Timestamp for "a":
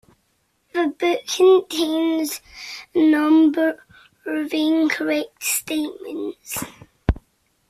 2.95-3.07